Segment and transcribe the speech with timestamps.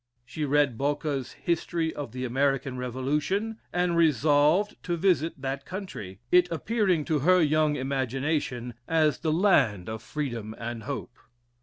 [0.25, 6.49] She read Bocca's "History of the American Revolution," and resolved to visit that country, it
[6.49, 11.19] appearing to her young imagination as the land of freedom and hope.